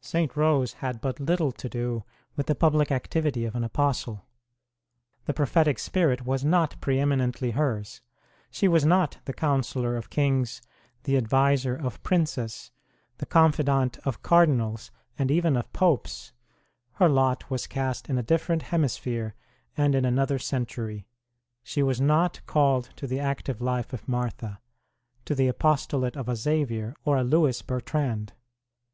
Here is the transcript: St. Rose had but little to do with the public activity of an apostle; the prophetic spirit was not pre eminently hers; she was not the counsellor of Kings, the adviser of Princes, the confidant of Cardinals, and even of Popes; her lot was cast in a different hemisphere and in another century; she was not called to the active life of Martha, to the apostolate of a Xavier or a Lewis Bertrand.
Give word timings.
St. 0.00 0.34
Rose 0.38 0.72
had 0.80 1.02
but 1.02 1.20
little 1.20 1.52
to 1.52 1.68
do 1.68 2.02
with 2.34 2.46
the 2.46 2.54
public 2.54 2.90
activity 2.90 3.44
of 3.44 3.54
an 3.54 3.62
apostle; 3.62 4.24
the 5.26 5.34
prophetic 5.34 5.78
spirit 5.78 6.24
was 6.24 6.42
not 6.42 6.80
pre 6.80 6.98
eminently 6.98 7.50
hers; 7.50 8.00
she 8.50 8.66
was 8.66 8.86
not 8.86 9.18
the 9.26 9.34
counsellor 9.34 9.98
of 9.98 10.08
Kings, 10.08 10.62
the 11.02 11.14
adviser 11.18 11.76
of 11.76 12.02
Princes, 12.02 12.70
the 13.18 13.26
confidant 13.26 13.98
of 14.06 14.22
Cardinals, 14.22 14.90
and 15.18 15.30
even 15.30 15.58
of 15.58 15.70
Popes; 15.74 16.32
her 16.92 17.10
lot 17.10 17.50
was 17.50 17.66
cast 17.66 18.08
in 18.08 18.16
a 18.16 18.22
different 18.22 18.62
hemisphere 18.62 19.34
and 19.76 19.94
in 19.94 20.06
another 20.06 20.38
century; 20.38 21.06
she 21.62 21.82
was 21.82 22.00
not 22.00 22.40
called 22.46 22.88
to 22.96 23.06
the 23.06 23.20
active 23.20 23.60
life 23.60 23.92
of 23.92 24.08
Martha, 24.08 24.58
to 25.26 25.34
the 25.34 25.48
apostolate 25.48 26.16
of 26.16 26.30
a 26.30 26.34
Xavier 26.34 26.94
or 27.04 27.18
a 27.18 27.22
Lewis 27.24 27.60
Bertrand. 27.60 28.32